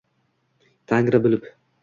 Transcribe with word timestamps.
Tangri 0.93 1.23
bilib 1.27 1.47